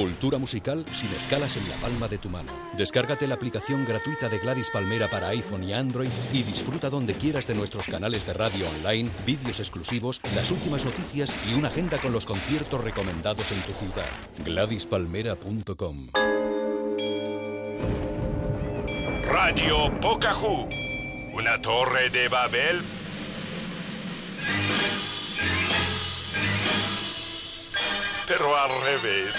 Cultura 0.00 0.38
musical 0.38 0.86
sin 0.92 1.12
escalas 1.12 1.58
en 1.58 1.68
la 1.68 1.76
palma 1.76 2.08
de 2.08 2.16
tu 2.16 2.30
mano. 2.30 2.50
Descárgate 2.74 3.26
la 3.26 3.34
aplicación 3.34 3.84
gratuita 3.84 4.30
de 4.30 4.38
Gladys 4.38 4.70
Palmera 4.70 5.08
para 5.08 5.28
iPhone 5.28 5.62
y 5.62 5.74
Android 5.74 6.08
y 6.32 6.42
disfruta 6.42 6.88
donde 6.88 7.12
quieras 7.12 7.46
de 7.46 7.54
nuestros 7.54 7.86
canales 7.86 8.26
de 8.26 8.32
radio 8.32 8.64
online, 8.78 9.10
vídeos 9.26 9.60
exclusivos, 9.60 10.22
las 10.34 10.50
últimas 10.50 10.86
noticias 10.86 11.34
y 11.50 11.52
una 11.52 11.68
agenda 11.68 11.98
con 11.98 12.12
los 12.12 12.24
conciertos 12.24 12.82
recomendados 12.82 13.52
en 13.52 13.60
tu 13.60 13.72
ciudad. 13.74 14.08
GladysPalmera.com 14.42 16.08
Radio 19.30 20.00
Pocahú. 20.00 20.66
Una 21.34 21.60
torre 21.60 22.08
de 22.08 22.28
Babel 22.28 22.80
pero 28.30 28.56
al 28.56 28.70
revés. 28.84 29.34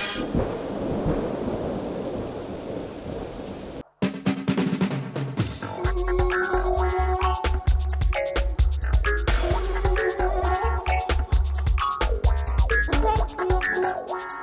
Wow. 14.12 14.41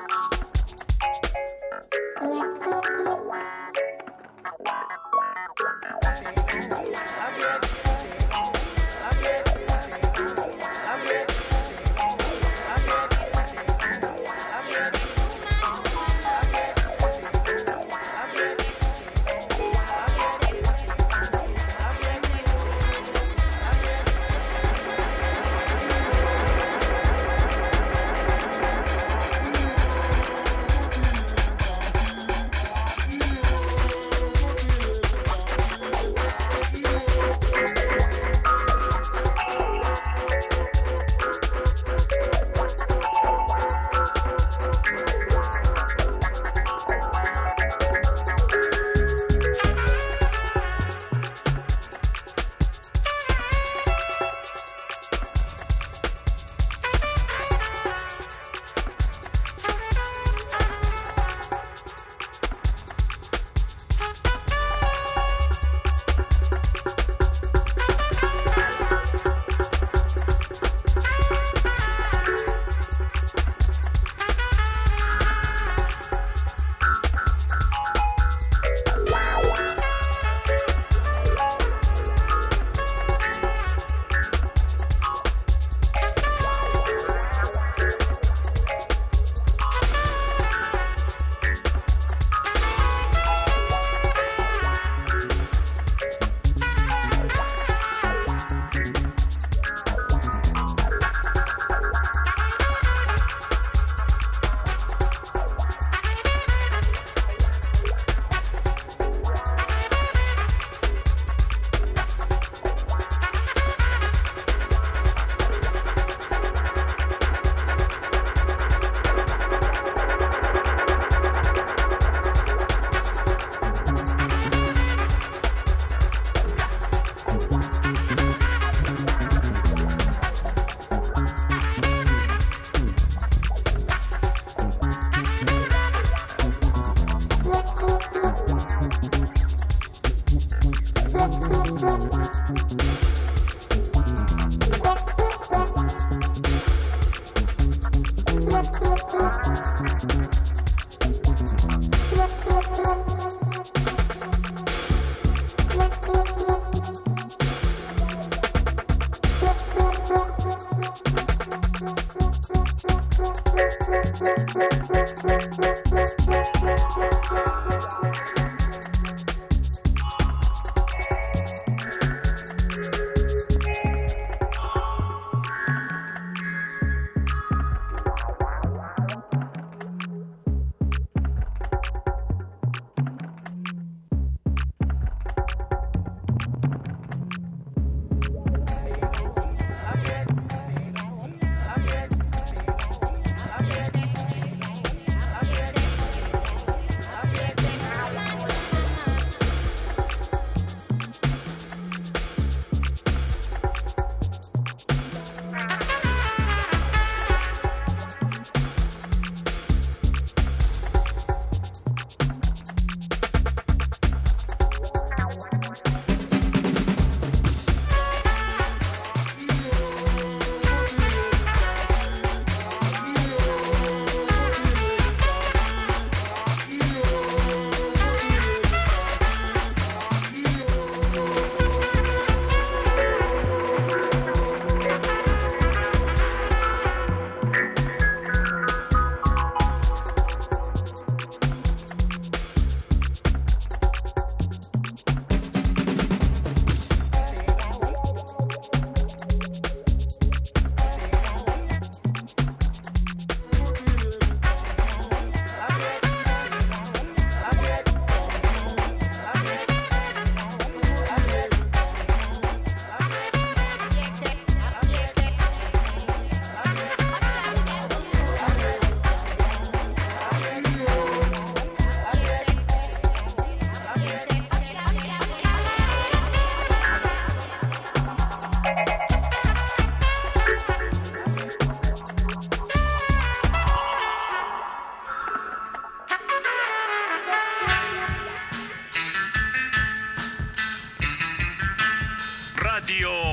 Radio 292.89 293.28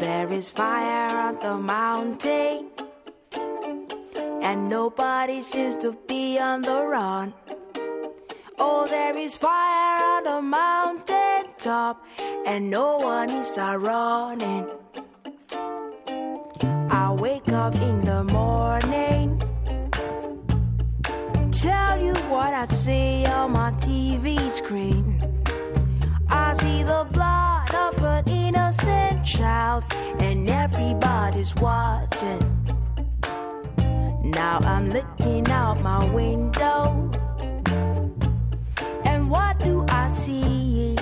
There 0.00 0.32
is 0.32 0.50
fire 0.50 1.16
on 1.28 1.38
the 1.38 1.58
mountain, 1.58 2.70
and 4.42 4.68
nobody 4.70 5.42
seems 5.42 5.82
to 5.82 5.92
be 6.08 6.38
on 6.38 6.62
the 6.62 6.86
run. 6.86 7.34
Oh, 8.58 8.86
there 8.86 9.16
is 9.18 9.36
fire 9.36 10.02
on 10.02 10.24
the 10.24 10.40
mountain 10.40 11.44
top, 11.58 12.06
and 12.46 12.70
no 12.70 12.98
one 12.98 13.30
is 13.30 13.58
a 13.58 13.78
running. 13.78 14.66
Up 17.54 17.76
in 17.76 18.04
the 18.04 18.24
morning, 18.24 19.38
tell 21.52 22.00
you 22.02 22.12
what 22.28 22.52
I 22.52 22.66
see 22.66 23.24
on 23.26 23.52
my 23.52 23.70
TV 23.72 24.50
screen. 24.50 25.22
I 26.28 26.54
see 26.54 26.82
the 26.82 27.06
blood 27.12 27.74
of 27.74 28.02
an 28.02 28.28
innocent 28.28 29.24
child, 29.24 29.84
and 30.18 30.50
everybody's 30.50 31.54
watching. 31.54 32.42
Now 34.24 34.58
I'm 34.58 34.90
looking 34.90 35.48
out 35.48 35.80
my 35.80 36.04
window, 36.10 37.10
and 39.04 39.30
what 39.30 39.58
do 39.60 39.86
I 39.88 40.10
see? 40.12 40.96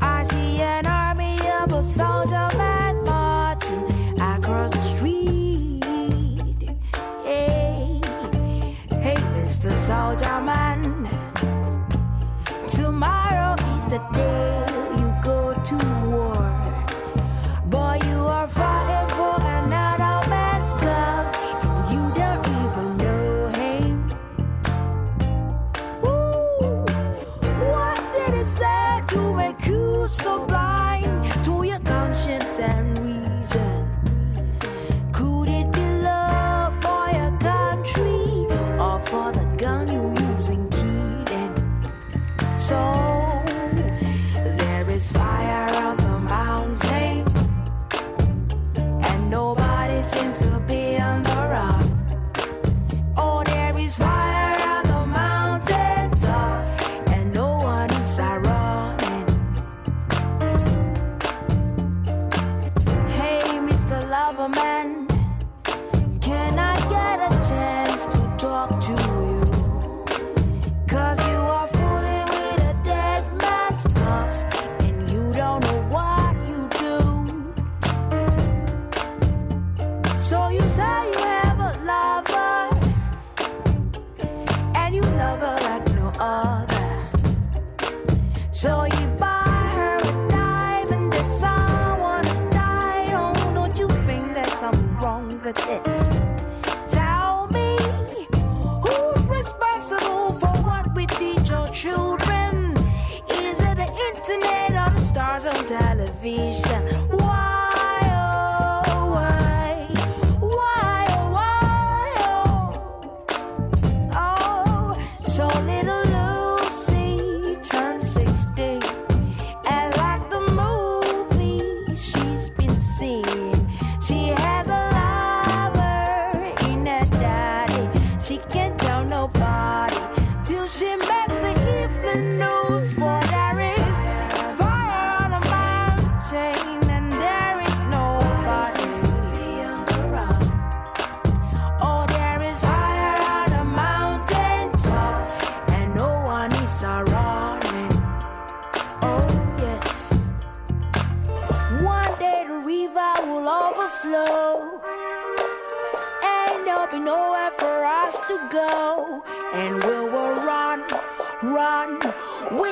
I 0.00 0.24
see 0.24 0.60
an 0.62 0.86
army 0.86 1.38
of 1.60 1.70
a 1.72 1.82
soldier 1.82 2.48
man 2.56 2.81
Soldier 10.12 10.42
Man. 10.42 11.08
Tomorrow 12.68 13.54
is 13.78 13.86
the 13.86 13.98
day 14.12 14.61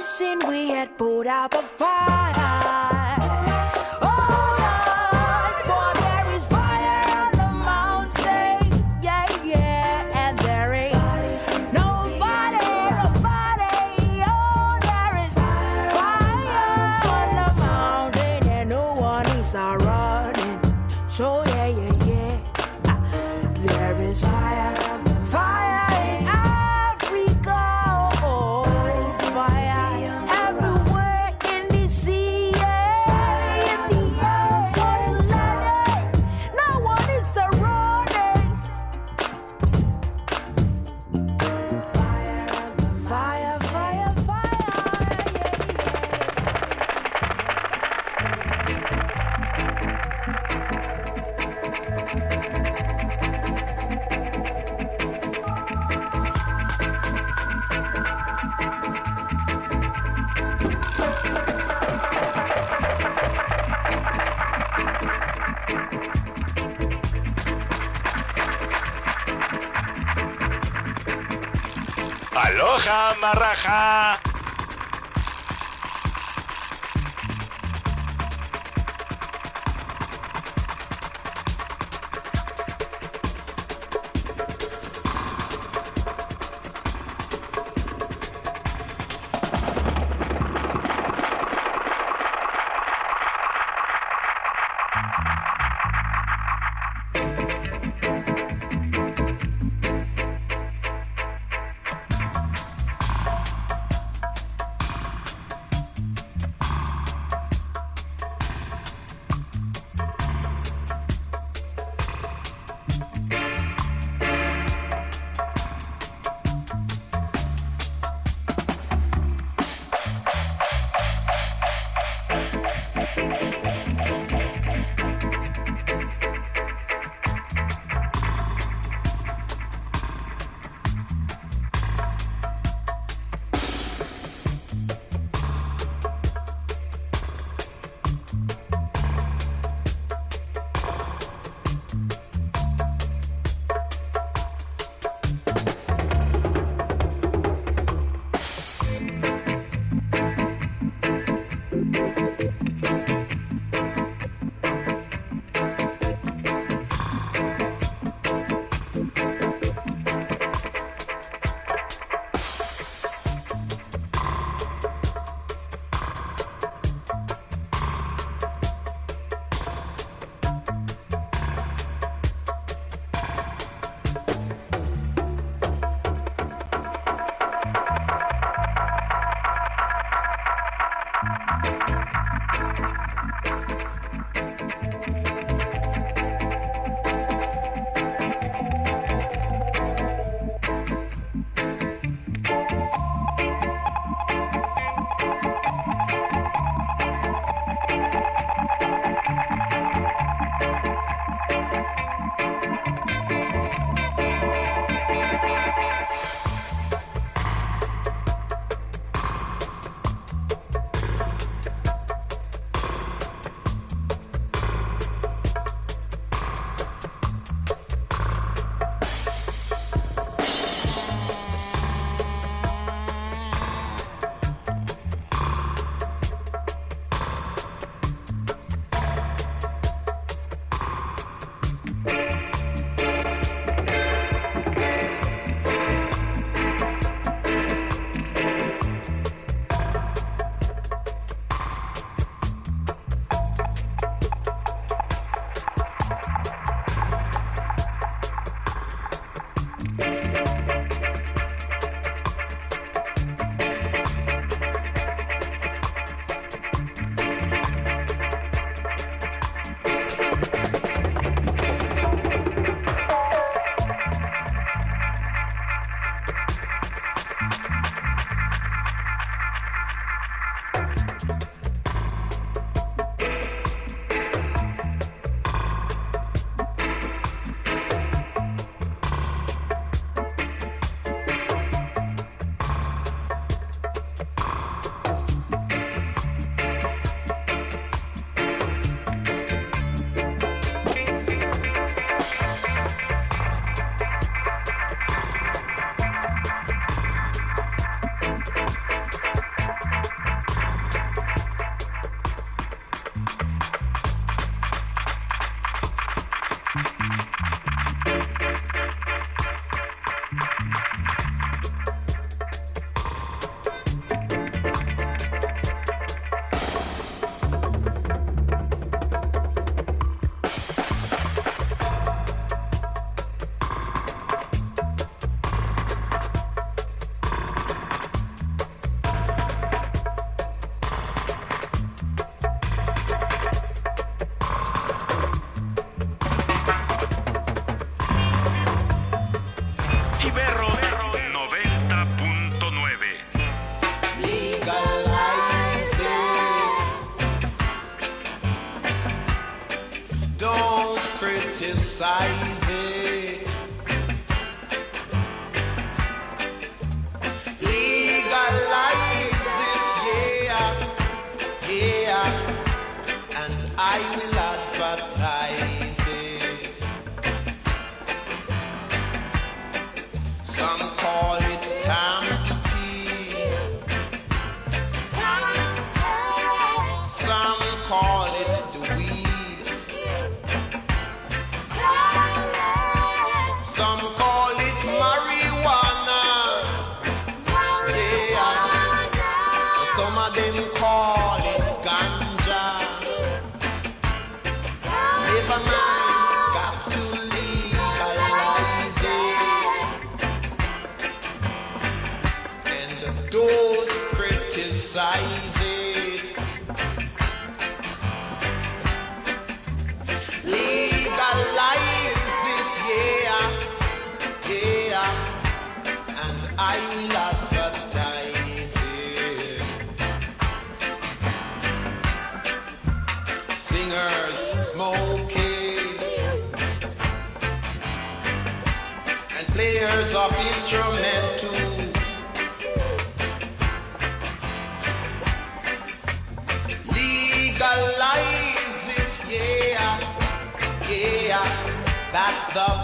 wishing 0.00 0.38
we 0.49 0.69
had 0.69 0.97
put 0.97 1.26
out 1.26 1.50
the 1.50 1.62
fire. 1.62 3.00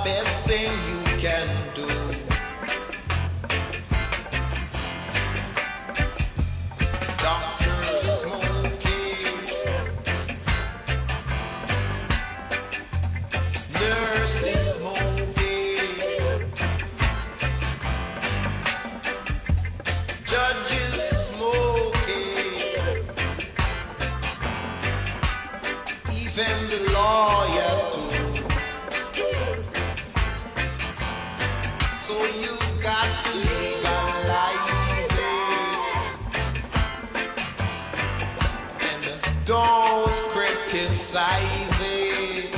Best 0.05 0.45
thing 0.45 0.73
you 0.89 1.21
can 1.21 1.66
don't 39.47 40.13
criticize 40.31 41.81
it. 41.81 42.51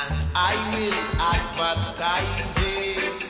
And 0.00 0.16
I 0.36 0.52
will 0.70 1.00
advertise 1.18 2.56
it. 2.58 3.22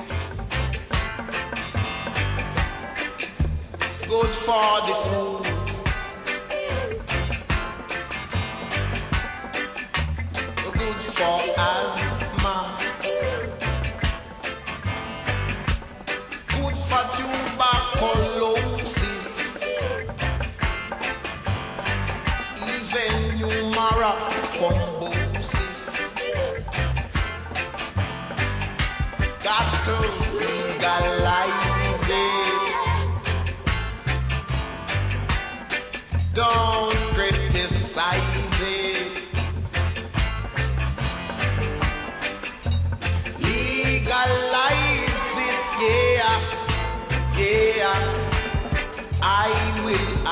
It's 3.80 4.00
good 4.08 4.32
for 4.44 4.80
the 4.88 4.94
food. 5.08 5.27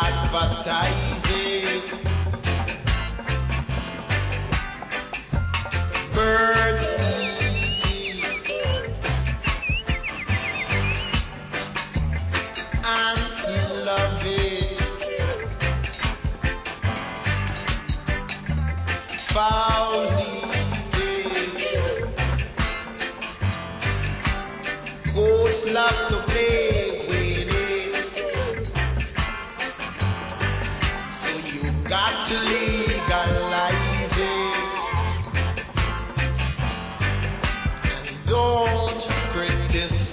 advertising. 0.03 1.83
Birds 6.15 6.96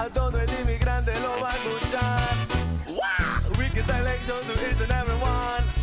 A 0.00 0.08
todo 0.08 0.40
el 0.40 0.48
inmigrante 0.62 1.12
lo 1.20 1.42
va 1.42 1.50
a 1.50 1.56
escuchar. 1.56 2.34
Wicked 3.58 3.84
selection 3.84 4.40
to 4.46 4.52
each 4.66 4.80
and 4.80 4.92
everyone. 4.92 5.79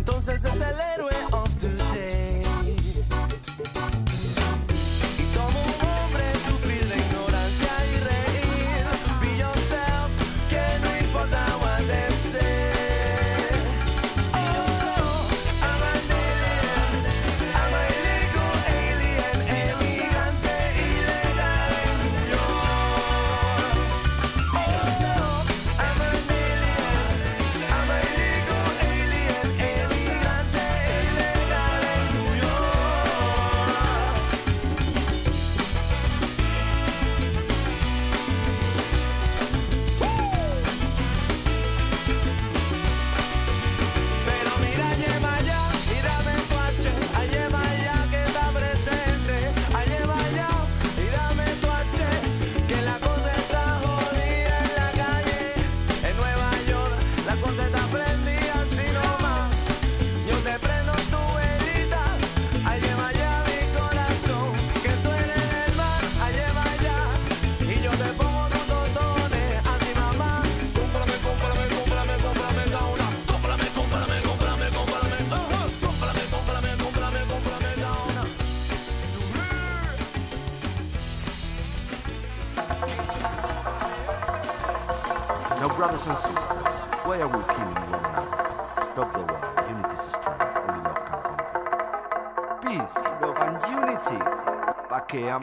Entonces 0.00 0.42
es 0.46 0.54
el 0.54 0.80
héroe 0.80 1.12
of 1.30 1.50
the 1.58 1.68
day. 1.94 2.29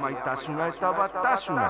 maitasuna 0.08 0.68
eta 0.68 0.92
batasuna. 0.94 1.68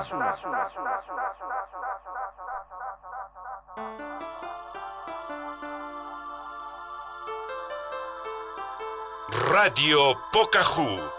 Radio 9.50 10.14
Pocahú 10.32 11.17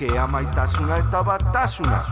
que 0.00 0.18
amaitasuna 0.18 0.94
estaba 0.94 1.36
tasuna. 1.36 2.02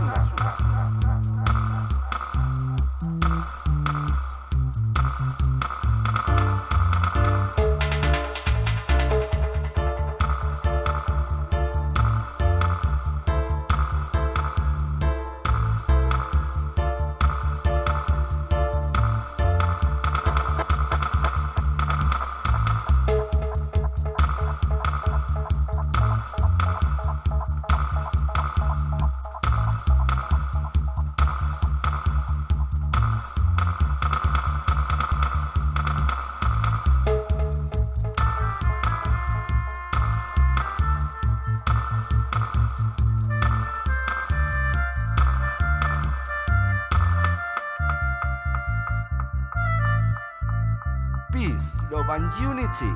iritzi, 52.68 52.92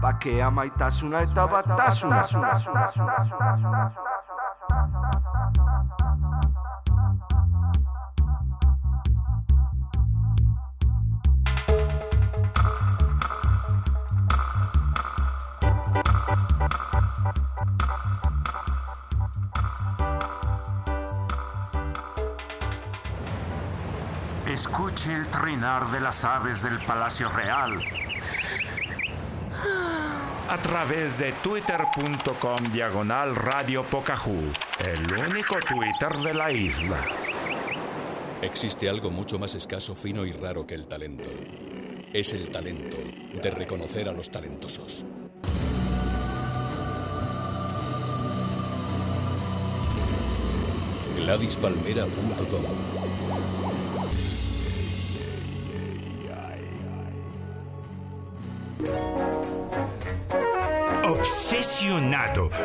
bakea 0.00 0.50
maitasuna 0.50 1.22
eta 1.22 1.46
batasuna. 1.46 2.24
Escuche 24.46 25.14
el 25.14 25.28
trinar 25.28 25.86
de 25.88 26.00
las 26.00 26.24
aves 26.24 26.62
del 26.62 26.84
Palacio 26.84 27.28
Real 27.28 27.97
a 30.58 30.62
través 30.70 31.18
de 31.18 31.32
twitter.com 31.32 32.72
diagonal 32.72 33.36
Radio 33.36 33.84
Pocahú, 33.84 34.52
el 34.80 35.12
único 35.12 35.56
Twitter 35.60 36.12
de 36.18 36.34
la 36.34 36.50
isla. 36.50 36.98
Existe 38.42 38.88
algo 38.88 39.10
mucho 39.10 39.38
más 39.38 39.54
escaso, 39.54 39.94
fino 39.94 40.26
y 40.26 40.32
raro 40.32 40.66
que 40.66 40.74
el 40.74 40.88
talento. 40.88 41.30
Es 42.12 42.32
el 42.32 42.50
talento 42.50 42.96
de 43.40 43.50
reconocer 43.50 44.08
a 44.08 44.12
los 44.12 44.30
talentosos. 44.30 45.06
GladysPalmera.com 51.16 53.07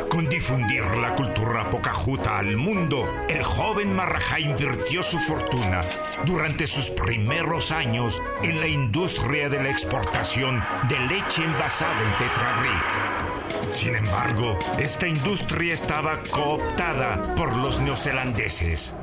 Con 0.08 0.28
difundir 0.28 0.84
la 0.96 1.14
cultura 1.14 1.68
pocajuta 1.68 2.38
al 2.38 2.56
mundo, 2.56 3.00
el 3.28 3.42
joven 3.42 3.94
Marajá 3.94 4.38
invirtió 4.38 5.02
su 5.02 5.18
fortuna 5.18 5.80
durante 6.24 6.66
sus 6.66 6.90
primeros 6.90 7.72
años 7.72 8.22
en 8.42 8.60
la 8.60 8.68
industria 8.68 9.48
de 9.48 9.62
la 9.62 9.70
exportación 9.70 10.62
de 10.88 10.98
leche 11.00 11.44
envasada 11.44 12.00
en 12.02 12.18
Tetrabric. 12.18 13.72
Sin 13.72 13.96
embargo, 13.96 14.56
esta 14.78 15.08
industria 15.08 15.74
estaba 15.74 16.20
cooptada 16.30 17.20
por 17.34 17.56
los 17.56 17.80
neozelandeses. 17.80 18.94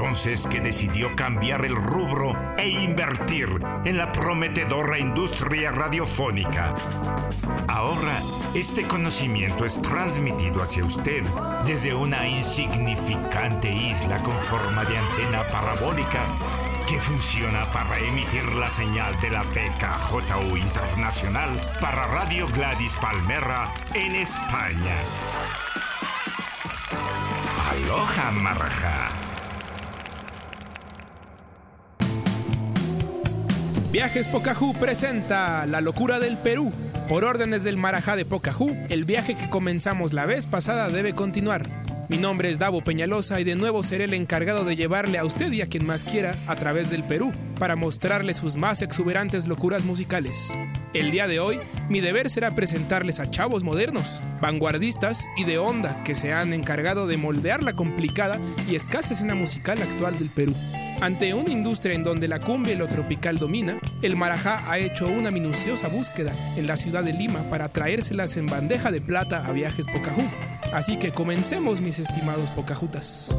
Entonces 0.00 0.46
que 0.46 0.60
decidió 0.60 1.14
cambiar 1.14 1.62
el 1.66 1.76
rubro 1.76 2.34
e 2.56 2.66
invertir 2.66 3.50
en 3.84 3.98
la 3.98 4.10
prometedora 4.10 4.98
industria 4.98 5.72
radiofónica. 5.72 6.72
Ahora, 7.68 8.22
este 8.54 8.84
conocimiento 8.84 9.66
es 9.66 9.80
transmitido 9.82 10.62
hacia 10.62 10.86
usted 10.86 11.22
desde 11.66 11.94
una 11.94 12.26
insignificante 12.26 13.70
isla 13.70 14.22
con 14.22 14.34
forma 14.38 14.86
de 14.86 14.96
antena 14.96 15.42
parabólica 15.52 16.24
que 16.88 16.98
funciona 16.98 17.70
para 17.70 17.98
emitir 17.98 18.56
la 18.56 18.70
señal 18.70 19.20
de 19.20 19.28
la 19.28 19.42
PKJU 19.42 20.56
Internacional 20.56 21.60
para 21.78 22.06
Radio 22.06 22.48
Gladys 22.48 22.96
Palmera 22.96 23.70
en 23.92 24.14
España. 24.14 24.96
Aloha, 27.70 28.30
Marajá. 28.30 29.29
Viajes 33.92 34.28
Pocahú 34.28 34.72
presenta 34.74 35.66
La 35.66 35.80
locura 35.80 36.20
del 36.20 36.38
Perú. 36.38 36.72
Por 37.08 37.24
órdenes 37.24 37.64
del 37.64 37.76
Marajá 37.76 38.14
de 38.14 38.24
Pocahú, 38.24 38.76
el 38.88 39.04
viaje 39.04 39.34
que 39.34 39.50
comenzamos 39.50 40.12
la 40.12 40.26
vez 40.26 40.46
pasada 40.46 40.88
debe 40.90 41.12
continuar. 41.12 41.68
Mi 42.08 42.16
nombre 42.16 42.50
es 42.50 42.60
Davo 42.60 42.84
Peñalosa 42.84 43.40
y 43.40 43.44
de 43.44 43.56
nuevo 43.56 43.82
seré 43.82 44.04
el 44.04 44.14
encargado 44.14 44.64
de 44.64 44.76
llevarle 44.76 45.18
a 45.18 45.24
usted 45.24 45.50
y 45.50 45.60
a 45.60 45.66
quien 45.66 45.86
más 45.86 46.04
quiera 46.04 46.36
a 46.46 46.54
través 46.54 46.88
del 46.90 47.02
Perú 47.02 47.32
para 47.58 47.74
mostrarle 47.74 48.32
sus 48.34 48.54
más 48.54 48.80
exuberantes 48.80 49.48
locuras 49.48 49.84
musicales. 49.84 50.56
El 50.94 51.10
día 51.10 51.26
de 51.26 51.40
hoy, 51.40 51.58
mi 51.88 52.00
deber 52.00 52.30
será 52.30 52.52
presentarles 52.52 53.18
a 53.18 53.28
chavos 53.28 53.64
modernos, 53.64 54.22
vanguardistas 54.40 55.26
y 55.36 55.42
de 55.42 55.58
onda 55.58 56.00
que 56.04 56.14
se 56.14 56.32
han 56.32 56.52
encargado 56.52 57.08
de 57.08 57.16
moldear 57.16 57.64
la 57.64 57.72
complicada 57.72 58.38
y 58.68 58.76
escasa 58.76 59.14
escena 59.14 59.34
musical 59.34 59.82
actual 59.82 60.16
del 60.16 60.28
Perú. 60.28 60.54
Ante 61.00 61.32
una 61.32 61.50
industria 61.50 61.94
en 61.94 62.04
donde 62.04 62.28
la 62.28 62.40
cumbia 62.40 62.74
y 62.74 62.76
lo 62.76 62.86
tropical 62.86 63.38
domina, 63.38 63.78
el 64.02 64.16
Marajá 64.16 64.70
ha 64.70 64.78
hecho 64.78 65.06
una 65.06 65.30
minuciosa 65.30 65.88
búsqueda 65.88 66.34
en 66.58 66.66
la 66.66 66.76
ciudad 66.76 67.02
de 67.02 67.14
Lima 67.14 67.42
para 67.48 67.70
traérselas 67.70 68.36
en 68.36 68.44
bandeja 68.44 68.90
de 68.90 69.00
plata 69.00 69.46
a 69.46 69.52
viajes 69.52 69.86
Pocahú. 69.86 70.22
Así 70.74 70.98
que 70.98 71.10
comencemos, 71.10 71.80
mis 71.80 71.98
estimados 71.98 72.50
Pocajutas. 72.50 73.34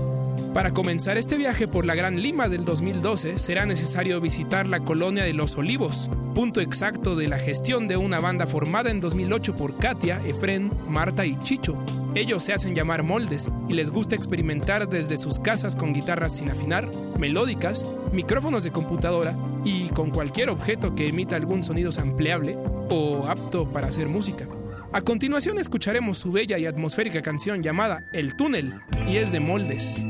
Para 0.56 0.72
comenzar 0.72 1.18
este 1.18 1.38
viaje 1.38 1.68
por 1.68 1.86
la 1.86 1.94
Gran 1.94 2.20
Lima 2.20 2.50
del 2.50 2.66
2012 2.66 3.38
será 3.38 3.68
necesario 3.68 4.20
visitar 4.20 4.68
la 4.68 4.80
colonia 4.80 5.24
de 5.24 5.34
Los 5.34 5.56
Olivos, 5.56 6.10
punto 6.34 6.62
exacto 6.62 7.16
de 7.16 7.28
la 7.28 7.38
gestión 7.38 7.88
de 7.88 7.96
una 7.96 8.20
banda 8.20 8.48
formada 8.48 8.90
en 8.90 9.02
2008 9.02 9.56
por 9.56 9.78
Katia, 9.78 10.20
Efren, 10.26 10.72
Marta 10.90 11.28
y 11.28 11.38
Chicho. 11.44 11.78
Ellos 12.14 12.44
se 12.44 12.52
hacen 12.52 12.76
llamar 12.76 13.04
moldes 13.04 13.50
y 13.70 13.74
les 13.74 13.90
gusta 13.90 14.16
experimentar 14.16 14.90
desde 14.90 15.18
sus 15.18 15.40
casas 15.40 15.78
con 15.78 15.94
guitarras 15.94 16.36
sin 16.36 16.50
afinar, 16.50 16.92
melódicas, 17.18 17.86
micrófonos 18.12 18.66
de 18.66 18.72
computadora 18.72 19.34
y 19.64 19.88
con 19.90 20.10
cualquier 20.10 20.50
objeto 20.50 20.94
que 20.94 21.08
emita 21.08 21.38
algún 21.38 21.64
sonido 21.64 21.92
sampleable 21.94 22.58
o 22.90 23.26
apto 23.28 23.66
para 23.72 23.88
hacer 23.88 24.10
música. 24.10 24.46
A 24.92 25.02
continuación 25.02 25.58
escucharemos 25.58 26.18
su 26.18 26.34
bella 26.34 26.58
y 26.58 26.66
atmosférica 26.66 27.22
canción 27.22 27.64
llamada 27.64 28.04
El 28.12 28.36
túnel 28.36 28.82
y 29.08 29.16
es 29.16 29.32
de 29.32 29.40
moldes. 29.40 30.06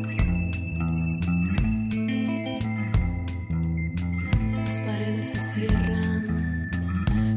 Las 4.55 4.79
paredes 4.79 5.25
se 5.27 5.53
cierran, 5.53 6.69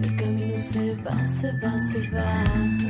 el 0.02 0.16
camino 0.16 0.56
se 0.56 0.96
va, 1.02 1.26
se 1.26 1.52
va, 1.52 1.76
se 1.92 2.08
va. 2.08 2.83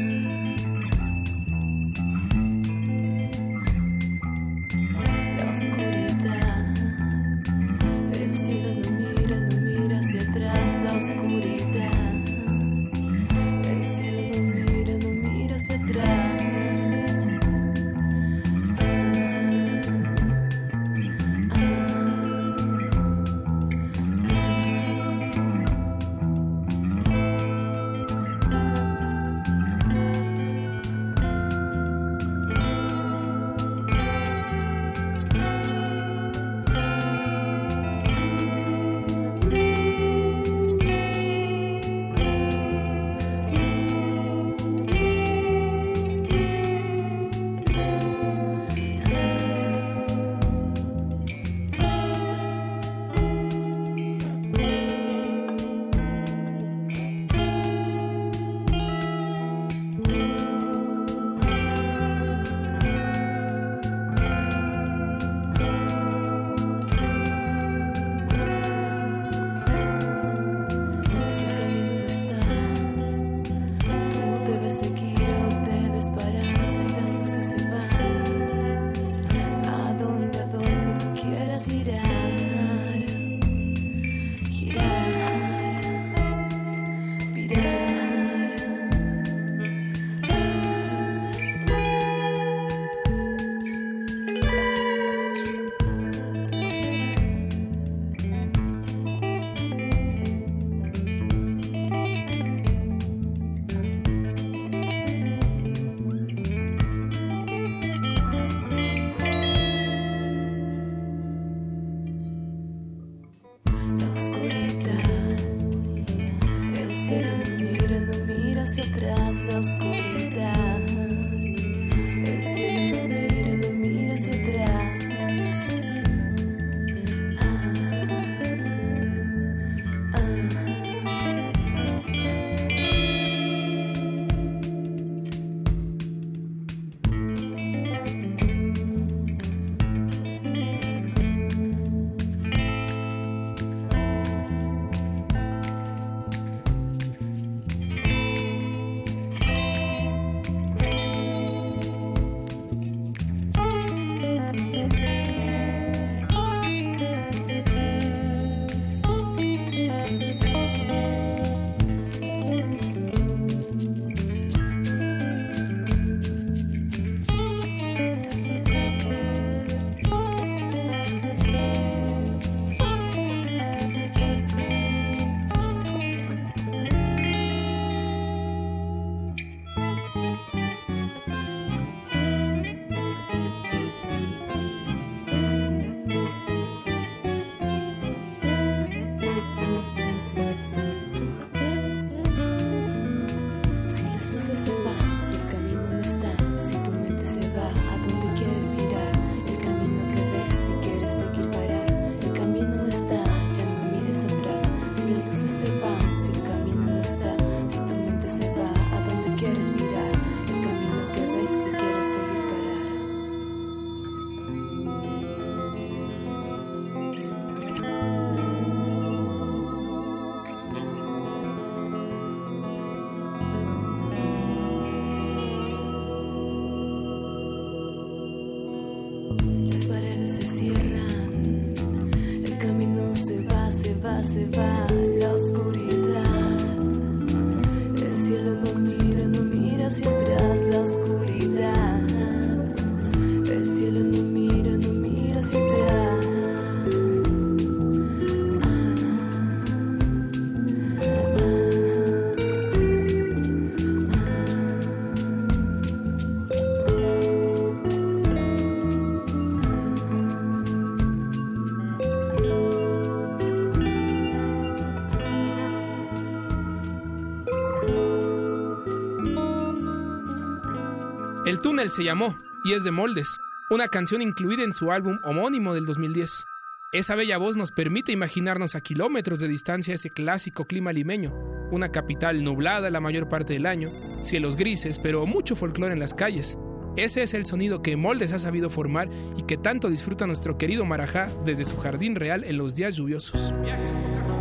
Se 271.90 272.02
llamó 272.02 272.34
y 272.64 272.72
es 272.72 272.82
de 272.82 272.90
Moldes, 272.90 273.38
una 273.68 273.88
canción 273.88 274.22
incluida 274.22 274.64
en 274.64 274.72
su 274.72 274.90
álbum 274.90 275.18
homónimo 275.22 275.74
del 275.74 275.84
2010. 275.84 276.46
Esa 276.94 277.14
bella 277.14 277.36
voz 277.36 277.58
nos 277.58 277.72
permite 277.72 278.10
imaginarnos 278.10 278.74
a 278.74 278.80
kilómetros 278.80 279.38
de 279.40 279.48
distancia 279.48 279.94
ese 279.94 280.08
clásico 280.08 280.64
clima 280.64 280.94
limeño, 280.94 281.34
una 281.70 281.90
capital 281.92 282.42
nublada 282.42 282.90
la 282.90 283.00
mayor 283.00 283.28
parte 283.28 283.52
del 283.52 283.66
año, 283.66 283.90
cielos 284.22 284.56
grises, 284.56 284.98
pero 284.98 285.26
mucho 285.26 285.56
folclore 285.56 285.92
en 285.92 286.00
las 286.00 286.14
calles. 286.14 286.58
Ese 286.96 287.22
es 287.22 287.34
el 287.34 287.44
sonido 287.44 287.82
que 287.82 287.96
Moldes 287.96 288.32
ha 288.32 288.38
sabido 288.38 288.70
formar 288.70 289.10
y 289.36 289.42
que 289.42 289.58
tanto 289.58 289.90
disfruta 289.90 290.26
nuestro 290.26 290.56
querido 290.56 290.86
Marajá 290.86 291.28
desde 291.44 291.66
su 291.66 291.76
jardín 291.76 292.14
real 292.14 292.44
en 292.44 292.56
los 292.56 292.74
días 292.74 292.96
lluviosos. 292.96 293.52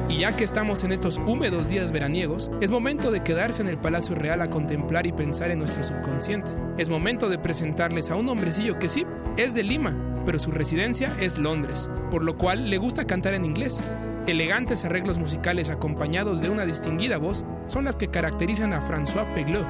Y 0.10 0.20
ya 0.20 0.36
que 0.36 0.43
estamos 0.43 0.84
en 0.84 0.91
estos 0.91 1.18
húmedos 1.18 1.70
días 1.70 1.91
veraniegos, 1.91 2.51
es 2.62 2.70
momento 2.70 3.12
de 3.12 3.24
quedarse 3.24 3.62
en 3.62 3.68
el 3.68 3.78
Palacio 3.78 4.16
Real 4.16 4.41
a 4.41 4.49
contemplar 4.49 5.08
y 5.08 5.12
pensar 5.12 5.51
en 5.51 5.60
nuestro 5.60 5.84
subconsciente. 5.84 6.51
Es 6.78 6.89
momento 6.89 7.30
de 7.30 7.39
presentarles 7.39 8.12
a 8.12 8.16
un 8.16 8.28
hombrecillo 8.30 8.78
que 8.80 8.89
sí, 8.89 9.06
es 9.38 9.54
de 9.54 9.64
Lima, 9.64 9.97
pero 10.26 10.39
su 10.39 10.51
residencia 10.51 11.12
es 11.20 11.38
Londres, 11.38 11.89
por 12.12 12.24
lo 12.24 12.38
cual 12.38 12.70
le 12.70 12.78
gusta 12.78 13.06
cantar 13.06 13.34
en 13.34 13.45
inglés. 13.45 13.89
Elegantes 14.28 14.86
arreglos 14.86 15.18
musicales 15.18 15.70
acompañados 15.70 16.41
de 16.41 16.49
una 16.49 16.66
distinguida 16.66 17.18
voz 17.18 17.43
son 17.68 17.86
las 17.86 17.95
que 17.95 18.08
caracterizan 18.08 18.74
a 18.74 18.82
François 18.82 19.34
Peglot. 19.34 19.68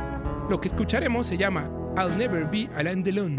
Lo 0.50 0.60
que 0.60 0.68
escucharemos 0.68 1.28
se 1.28 1.38
llama 1.38 1.72
I'll 1.98 2.18
Never 2.18 2.46
Be 2.46 2.70
Alain 2.76 3.02
Delon. 3.02 3.38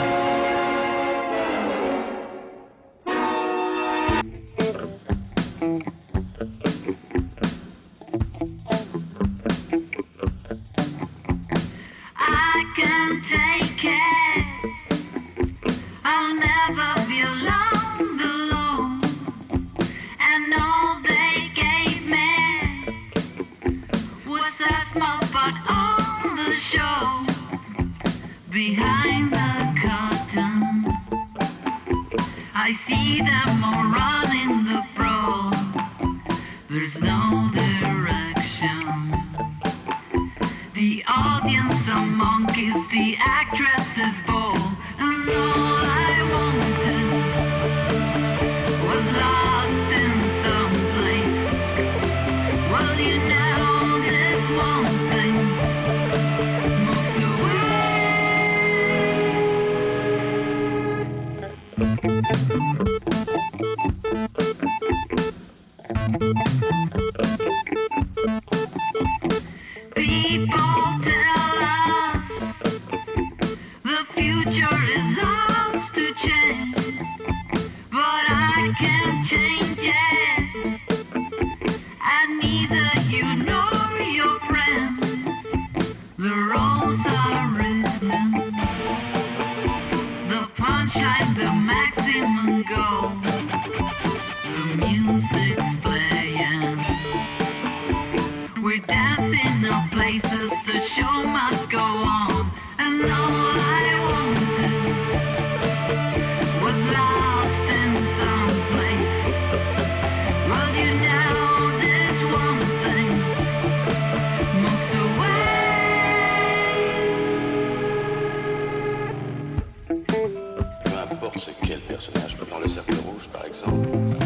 Personnage, 122.11 122.37
dans 122.51 122.59
le 122.59 122.69
cercle 122.69 122.95
rouge 123.07 123.29
par 123.33 123.45
exemple, 123.45 124.24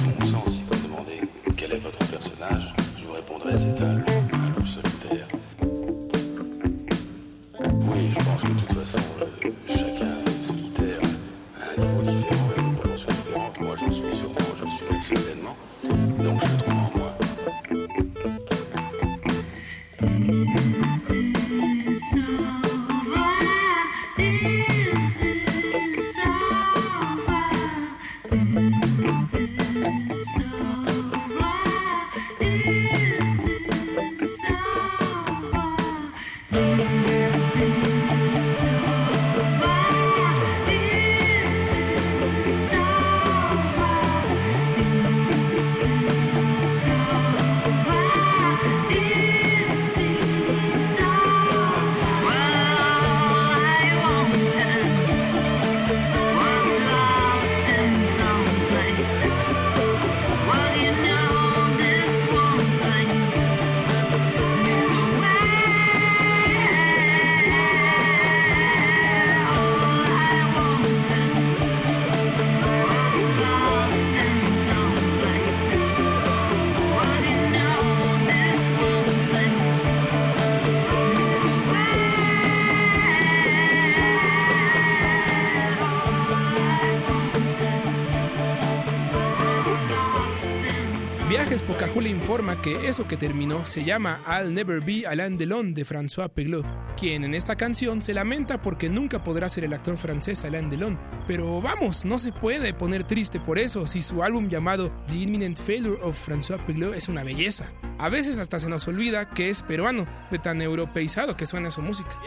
Que 92.57 92.89
eso 92.89 93.07
que 93.07 93.19
terminó 93.19 93.67
se 93.67 93.85
llama 93.85 94.21
I'll 94.27 94.53
Never 94.53 94.81
Be 94.81 95.07
Alain 95.07 95.37
Delon 95.37 95.75
de 95.75 95.85
François 95.85 96.31
Peglot, 96.31 96.67
quien 96.97 97.23
en 97.23 97.35
esta 97.35 97.57
canción 97.57 98.01
se 98.01 98.15
lamenta 98.15 98.63
porque 98.63 98.89
nunca 98.89 99.23
podrá 99.23 99.51
ser 99.51 99.65
el 99.65 99.75
actor 99.75 99.99
francés 99.99 100.45
Alain 100.45 100.71
Delon. 100.71 100.99
Pero 101.27 101.61
vamos, 101.61 102.07
no 102.07 102.19
se 102.19 102.33
puede 102.33 102.73
poner 102.73 103.05
triste 103.05 103.39
por 103.39 103.59
eso 103.59 103.87
si 103.87 104.01
su 104.01 104.23
álbum 104.23 104.49
llamado 104.49 104.91
The 105.09 105.19
Imminent 105.19 105.59
Failure 105.59 106.03
of 106.03 106.29
François 106.29 106.59
Peglot 106.65 106.95
es 106.95 107.09
una 107.09 107.23
belleza. 107.23 107.71
A 107.99 108.09
veces 108.09 108.39
hasta 108.39 108.59
se 108.59 108.71
nos 108.71 108.89
olvida 108.89 109.29
que 109.29 109.51
es 109.51 109.63
peruano, 109.63 110.07
de 110.31 110.39
tan 110.39 110.61
europeizado 110.63 111.37
que 111.37 111.47
suena 111.47 111.71
su 111.71 111.83
música. 111.83 112.19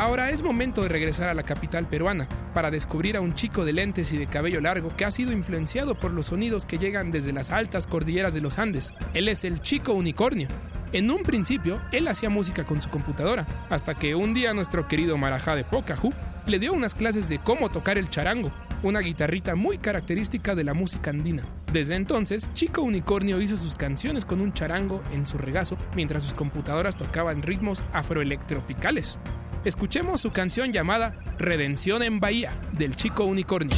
Ahora 0.00 0.30
es 0.30 0.40
momento 0.40 0.82
de 0.82 0.88
regresar 0.88 1.28
a 1.28 1.34
la 1.34 1.42
capital 1.42 1.86
peruana 1.86 2.26
para 2.54 2.70
descubrir 2.70 3.18
a 3.18 3.20
un 3.20 3.34
chico 3.34 3.66
de 3.66 3.74
lentes 3.74 4.14
y 4.14 4.16
de 4.16 4.26
cabello 4.26 4.62
largo 4.62 4.96
que 4.96 5.04
ha 5.04 5.10
sido 5.10 5.30
influenciado 5.30 5.94
por 5.94 6.14
los 6.14 6.28
sonidos 6.28 6.64
que 6.64 6.78
llegan 6.78 7.10
desde 7.10 7.34
las 7.34 7.50
altas 7.50 7.86
cordilleras 7.86 8.32
de 8.32 8.40
los 8.40 8.58
Andes. 8.58 8.94
Él 9.12 9.28
es 9.28 9.44
el 9.44 9.60
chico 9.60 9.92
unicornio. 9.92 10.48
En 10.94 11.10
un 11.10 11.22
principio, 11.22 11.82
él 11.92 12.08
hacía 12.08 12.30
música 12.30 12.64
con 12.64 12.80
su 12.80 12.88
computadora, 12.88 13.46
hasta 13.68 13.94
que 13.94 14.14
un 14.14 14.32
día 14.32 14.54
nuestro 14.54 14.88
querido 14.88 15.18
Marajá 15.18 15.54
de 15.54 15.64
Pocahú 15.64 16.14
le 16.46 16.58
dio 16.58 16.72
unas 16.72 16.94
clases 16.94 17.28
de 17.28 17.38
cómo 17.38 17.68
tocar 17.68 17.98
el 17.98 18.08
charango, 18.08 18.50
una 18.82 19.00
guitarrita 19.00 19.54
muy 19.54 19.76
característica 19.76 20.54
de 20.54 20.64
la 20.64 20.72
música 20.72 21.10
andina. 21.10 21.44
Desde 21.74 21.96
entonces, 21.96 22.50
Chico 22.54 22.80
Unicornio 22.80 23.38
hizo 23.42 23.58
sus 23.58 23.76
canciones 23.76 24.24
con 24.24 24.40
un 24.40 24.54
charango 24.54 25.02
en 25.12 25.26
su 25.26 25.36
regazo, 25.36 25.76
mientras 25.94 26.22
sus 26.22 26.32
computadoras 26.32 26.96
tocaban 26.96 27.42
ritmos 27.42 27.84
afroelectropicales. 27.92 29.18
Escuchemos 29.64 30.22
su 30.22 30.32
canción 30.32 30.72
llamada 30.72 31.14
Redención 31.38 32.02
en 32.02 32.18
Bahía, 32.18 32.52
del 32.72 32.96
Chico 32.96 33.24
Unicornio. 33.24 33.76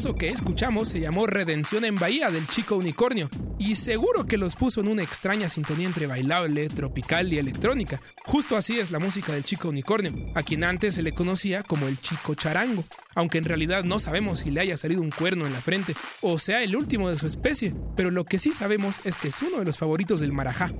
Eso 0.00 0.14
que 0.14 0.28
escuchamos 0.28 0.88
se 0.88 0.98
llamó 0.98 1.26
Redención 1.26 1.84
en 1.84 1.96
Bahía 1.96 2.30
del 2.30 2.46
Chico 2.46 2.74
Unicornio 2.74 3.28
y 3.58 3.76
seguro 3.76 4.24
que 4.24 4.38
los 4.38 4.56
puso 4.56 4.80
en 4.80 4.88
una 4.88 5.02
extraña 5.02 5.50
sintonía 5.50 5.86
entre 5.86 6.06
bailable, 6.06 6.70
tropical 6.70 7.30
y 7.30 7.36
electrónica. 7.36 8.00
Justo 8.24 8.56
así 8.56 8.80
es 8.80 8.92
la 8.92 8.98
música 8.98 9.34
del 9.34 9.44
Chico 9.44 9.68
Unicornio, 9.68 10.14
a 10.34 10.42
quien 10.42 10.64
antes 10.64 10.94
se 10.94 11.02
le 11.02 11.12
conocía 11.12 11.62
como 11.62 11.86
el 11.86 12.00
Chico 12.00 12.34
Charango, 12.34 12.82
aunque 13.14 13.36
en 13.36 13.44
realidad 13.44 13.84
no 13.84 13.98
sabemos 13.98 14.38
si 14.38 14.50
le 14.50 14.60
haya 14.60 14.78
salido 14.78 15.02
un 15.02 15.10
cuerno 15.10 15.46
en 15.46 15.52
la 15.52 15.60
frente 15.60 15.94
o 16.22 16.38
sea 16.38 16.62
el 16.62 16.76
último 16.76 17.10
de 17.10 17.18
su 17.18 17.26
especie, 17.26 17.74
pero 17.94 18.08
lo 18.08 18.24
que 18.24 18.38
sí 18.38 18.54
sabemos 18.54 19.02
es 19.04 19.18
que 19.18 19.28
es 19.28 19.42
uno 19.42 19.58
de 19.58 19.66
los 19.66 19.76
favoritos 19.76 20.20
del 20.20 20.32
Marajá. 20.32 20.72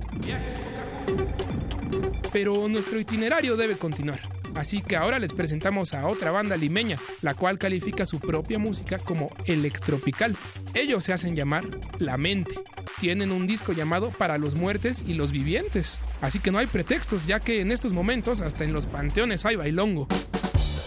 Pero 2.33 2.67
nuestro 2.67 2.99
itinerario 2.99 3.55
debe 3.55 3.77
continuar. 3.77 4.30
Así 4.55 4.81
que 4.81 4.95
ahora 4.95 5.19
les 5.19 5.33
presentamos 5.33 5.93
a 5.93 6.07
otra 6.07 6.31
banda 6.31 6.57
limeña, 6.57 6.97
la 7.21 7.33
cual 7.33 7.57
califica 7.57 8.05
su 8.05 8.19
propia 8.19 8.59
música 8.59 8.97
como 8.99 9.29
electropical. 9.45 10.35
Ellos 10.73 11.03
se 11.03 11.13
hacen 11.13 11.35
llamar 11.35 11.63
La 11.99 12.17
Mente. 12.17 12.59
Tienen 12.99 13.31
un 13.31 13.47
disco 13.47 13.73
llamado 13.73 14.11
Para 14.11 14.37
los 14.37 14.55
muertes 14.55 15.03
y 15.07 15.13
los 15.15 15.31
vivientes. 15.31 15.99
Así 16.21 16.39
que 16.39 16.51
no 16.51 16.59
hay 16.59 16.67
pretextos, 16.67 17.25
ya 17.25 17.39
que 17.39 17.61
en 17.61 17.71
estos 17.71 17.93
momentos 17.93 18.41
hasta 18.41 18.63
en 18.63 18.73
los 18.73 18.87
panteones 18.87 19.45
hay 19.45 19.55
bailongo. 19.55 20.07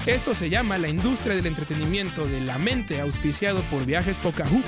Esto 0.06 0.34
se 0.34 0.50
llama 0.50 0.76
la 0.76 0.88
industria 0.88 1.34
del 1.34 1.46
entretenimiento 1.46 2.26
de 2.26 2.42
la 2.42 2.58
mente, 2.58 3.00
auspiciado 3.00 3.62
por 3.70 3.86
Viajes 3.86 4.18
Pocahú. 4.18 4.62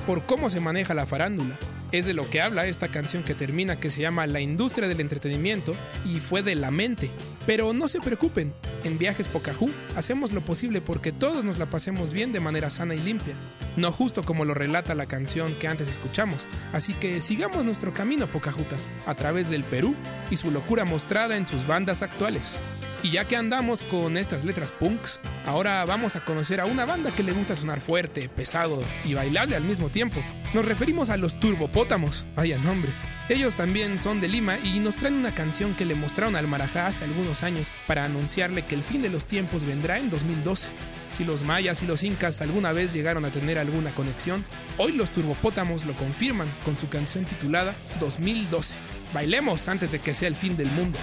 por 0.00 0.26
cómo 0.26 0.50
se 0.50 0.60
maneja 0.60 0.94
la 0.94 1.06
farándula. 1.06 1.56
Es 1.92 2.06
de 2.06 2.14
lo 2.14 2.28
que 2.28 2.40
habla 2.40 2.66
esta 2.66 2.88
canción 2.88 3.22
que 3.22 3.34
termina 3.34 3.78
que 3.78 3.90
se 3.90 4.00
llama 4.00 4.26
La 4.26 4.40
industria 4.40 4.88
del 4.88 5.00
entretenimiento 5.00 5.76
y 6.04 6.18
fue 6.20 6.42
de 6.42 6.56
la 6.56 6.70
mente. 6.70 7.10
Pero 7.46 7.72
no 7.72 7.86
se 7.88 8.00
preocupen, 8.00 8.52
en 8.84 8.98
Viajes 8.98 9.28
Pocahú 9.28 9.70
hacemos 9.96 10.32
lo 10.32 10.44
posible 10.44 10.80
porque 10.80 11.12
todos 11.12 11.44
nos 11.44 11.58
la 11.58 11.66
pasemos 11.66 12.12
bien 12.12 12.32
de 12.32 12.40
manera 12.40 12.70
sana 12.70 12.94
y 12.94 13.00
limpia, 13.00 13.34
no 13.76 13.92
justo 13.92 14.22
como 14.24 14.44
lo 14.44 14.54
relata 14.54 14.94
la 14.94 15.06
canción 15.06 15.54
que 15.54 15.68
antes 15.68 15.88
escuchamos, 15.88 16.46
así 16.72 16.94
que 16.94 17.20
sigamos 17.20 17.64
nuestro 17.64 17.94
camino 17.94 18.26
Pocahutas 18.26 18.88
a 19.06 19.14
través 19.14 19.50
del 19.50 19.64
Perú 19.64 19.94
y 20.30 20.36
su 20.36 20.50
locura 20.50 20.84
mostrada 20.84 21.36
en 21.36 21.46
sus 21.46 21.66
bandas 21.66 22.02
actuales. 22.02 22.60
Y 23.04 23.10
ya 23.10 23.26
que 23.26 23.36
andamos 23.36 23.82
con 23.82 24.16
estas 24.16 24.46
letras 24.46 24.72
punks, 24.72 25.20
ahora 25.44 25.84
vamos 25.84 26.16
a 26.16 26.24
conocer 26.24 26.58
a 26.58 26.64
una 26.64 26.86
banda 26.86 27.10
que 27.10 27.22
le 27.22 27.32
gusta 27.32 27.54
sonar 27.54 27.82
fuerte, 27.82 28.30
pesado 28.30 28.82
y 29.04 29.12
bailable 29.12 29.56
al 29.56 29.62
mismo 29.62 29.90
tiempo. 29.90 30.24
Nos 30.54 30.64
referimos 30.64 31.10
a 31.10 31.18
los 31.18 31.38
Turbopótamos, 31.38 32.24
vaya 32.34 32.56
nombre. 32.56 32.94
Ellos 33.28 33.56
también 33.56 33.98
son 33.98 34.22
de 34.22 34.28
Lima 34.28 34.56
y 34.58 34.80
nos 34.80 34.96
traen 34.96 35.16
una 35.16 35.34
canción 35.34 35.74
que 35.74 35.84
le 35.84 35.94
mostraron 35.94 36.34
al 36.34 36.48
Marajá 36.48 36.86
hace 36.86 37.04
algunos 37.04 37.42
años 37.42 37.68
para 37.86 38.06
anunciarle 38.06 38.64
que 38.64 38.74
el 38.74 38.82
fin 38.82 39.02
de 39.02 39.10
los 39.10 39.26
tiempos 39.26 39.66
vendrá 39.66 39.98
en 39.98 40.08
2012. 40.08 40.70
Si 41.10 41.26
los 41.26 41.44
mayas 41.44 41.82
y 41.82 41.86
los 41.86 42.04
incas 42.04 42.40
alguna 42.40 42.72
vez 42.72 42.94
llegaron 42.94 43.26
a 43.26 43.30
tener 43.30 43.58
alguna 43.58 43.90
conexión, 43.90 44.46
hoy 44.78 44.92
los 44.92 45.10
Turbopótamos 45.10 45.84
lo 45.84 45.94
confirman 45.94 46.48
con 46.64 46.78
su 46.78 46.88
canción 46.88 47.26
titulada 47.26 47.76
2012. 48.00 48.76
Bailemos 49.12 49.68
antes 49.68 49.92
de 49.92 49.98
que 49.98 50.14
sea 50.14 50.28
el 50.28 50.36
fin 50.36 50.56
del 50.56 50.68
mundo. 50.68 50.98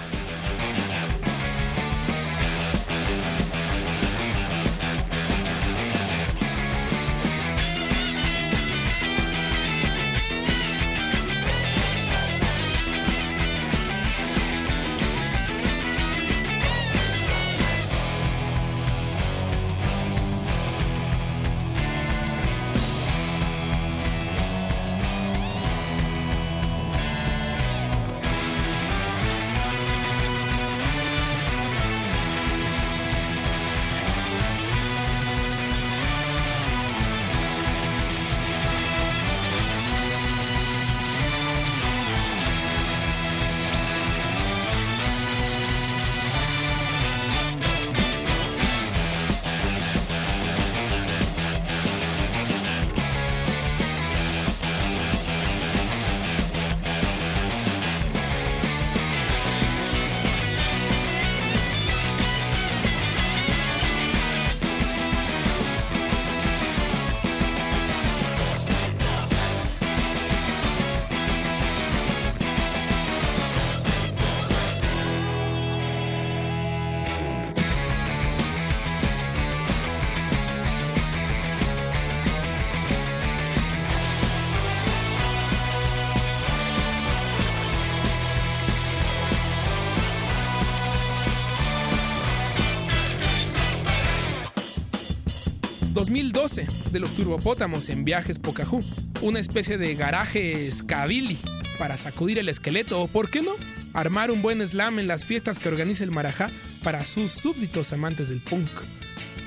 De 96.12 97.00
los 97.00 97.16
turbopótamos 97.16 97.88
en 97.88 98.04
viajes 98.04 98.38
Pocahú, 98.38 98.84
una 99.22 99.40
especie 99.40 99.78
de 99.78 99.94
garaje 99.94 100.70
Scabili 100.70 101.38
para 101.78 101.96
sacudir 101.96 102.38
el 102.38 102.50
esqueleto 102.50 103.00
o, 103.00 103.08
¿por 103.08 103.30
qué 103.30 103.40
no?, 103.40 103.52
armar 103.94 104.30
un 104.30 104.42
buen 104.42 104.60
slam 104.66 104.98
en 104.98 105.06
las 105.06 105.24
fiestas 105.24 105.58
que 105.58 105.70
organiza 105.70 106.04
el 106.04 106.10
Marajá 106.10 106.50
para 106.84 107.06
sus 107.06 107.32
súbditos 107.32 107.94
amantes 107.94 108.28
del 108.28 108.42
punk. 108.42 108.68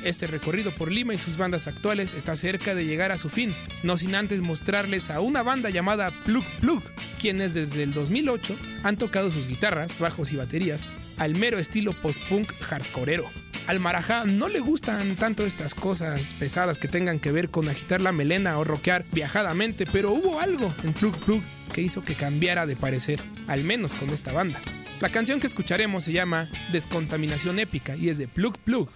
Este 0.03 0.25
recorrido 0.25 0.75
por 0.75 0.91
Lima 0.91 1.13
y 1.13 1.19
sus 1.19 1.37
bandas 1.37 1.67
actuales 1.67 2.15
está 2.15 2.35
cerca 2.35 2.73
de 2.73 2.87
llegar 2.87 3.11
a 3.11 3.19
su 3.19 3.29
fin, 3.29 3.53
no 3.83 3.95
sin 3.95 4.15
antes 4.15 4.41
mostrarles 4.41 5.11
a 5.11 5.19
una 5.19 5.43
banda 5.43 5.69
llamada 5.69 6.09
Plug 6.25 6.45
Plug, 6.59 6.81
quienes 7.21 7.53
desde 7.53 7.83
el 7.83 7.93
2008 7.93 8.55
han 8.81 8.97
tocado 8.97 9.29
sus 9.29 9.47
guitarras, 9.47 9.99
bajos 9.99 10.31
y 10.31 10.37
baterías 10.37 10.83
al 11.17 11.35
mero 11.35 11.59
estilo 11.59 11.93
post-punk 11.93 12.51
hardcoreero. 12.61 13.44
Al 13.67 13.79
Marajá 13.79 14.25
no 14.25 14.47
le 14.47 14.59
gustan 14.59 15.15
tanto 15.15 15.43
estas 15.43 15.73
cosas 15.73 16.35
pesadas 16.37 16.77
que 16.77 16.87
tengan 16.87 17.19
que 17.19 17.31
ver 17.31 17.49
con 17.49 17.67
agitar 17.67 17.99
la 17.99 18.11
melena 18.11 18.59
o 18.59 18.63
rockear 18.63 19.05
viajadamente, 19.11 19.87
pero 19.91 20.11
hubo 20.11 20.39
algo 20.39 20.71
en 20.83 20.93
Plug 20.93 21.17
Plug 21.25 21.41
que 21.73 21.81
hizo 21.81 22.03
que 22.03 22.13
cambiara 22.13 22.67
de 22.67 22.75
parecer, 22.75 23.19
al 23.47 23.63
menos 23.63 23.95
con 23.95 24.11
esta 24.11 24.31
banda. 24.31 24.59
La 25.01 25.09
canción 25.09 25.39
que 25.39 25.47
escucharemos 25.47 26.03
se 26.03 26.11
llama 26.11 26.47
Descontaminación 26.71 27.57
Épica 27.57 27.95
y 27.95 28.09
es 28.09 28.19
de 28.19 28.27
Plug 28.27 28.55
Plug. 28.59 28.87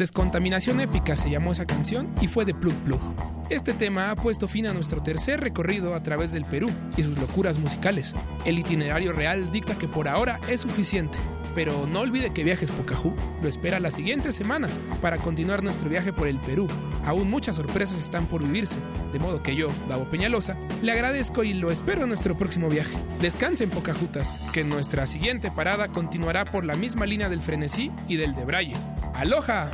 Descontaminación 0.00 0.80
épica 0.80 1.14
se 1.14 1.28
llamó 1.28 1.52
esa 1.52 1.66
canción 1.66 2.08
y 2.22 2.26
fue 2.26 2.46
de 2.46 2.54
Plug 2.54 2.72
Plug. 2.84 3.00
Este 3.50 3.74
tema 3.74 4.10
ha 4.10 4.16
puesto 4.16 4.48
fin 4.48 4.66
a 4.66 4.72
nuestro 4.72 5.02
tercer 5.02 5.42
recorrido 5.42 5.94
a 5.94 6.02
través 6.02 6.32
del 6.32 6.46
Perú 6.46 6.70
y 6.96 7.02
sus 7.02 7.18
locuras 7.18 7.58
musicales. 7.58 8.16
El 8.46 8.58
itinerario 8.58 9.12
real 9.12 9.52
dicta 9.52 9.76
que 9.76 9.88
por 9.88 10.08
ahora 10.08 10.40
es 10.48 10.62
suficiente, 10.62 11.18
pero 11.54 11.86
no 11.86 12.00
olvide 12.00 12.32
que 12.32 12.44
Viajes 12.44 12.70
Pocahú 12.70 13.14
lo 13.42 13.46
espera 13.46 13.78
la 13.78 13.90
siguiente 13.90 14.32
semana 14.32 14.70
para 15.02 15.18
continuar 15.18 15.62
nuestro 15.62 15.90
viaje 15.90 16.14
por 16.14 16.28
el 16.28 16.38
Perú. 16.38 16.66
Aún 17.04 17.28
muchas 17.28 17.56
sorpresas 17.56 17.98
están 17.98 18.24
por 18.24 18.42
vivirse, 18.42 18.78
de 19.12 19.18
modo 19.18 19.42
que 19.42 19.54
yo, 19.54 19.68
Davo 19.86 20.08
Peñalosa, 20.08 20.56
le 20.80 20.92
agradezco 20.92 21.44
y 21.44 21.52
lo 21.52 21.70
espero 21.70 22.04
en 22.04 22.08
nuestro 22.08 22.38
próximo 22.38 22.70
viaje. 22.70 22.96
Descansen 23.20 23.68
Pocajutas, 23.68 24.40
que 24.54 24.64
nuestra 24.64 25.06
siguiente 25.06 25.50
parada 25.50 25.88
continuará 25.88 26.46
por 26.46 26.64
la 26.64 26.74
misma 26.74 27.04
línea 27.04 27.28
del 27.28 27.42
frenesí 27.42 27.92
y 28.08 28.16
del 28.16 28.34
de 28.34 28.46
Braille. 28.46 28.76
¡Aloha! 29.12 29.70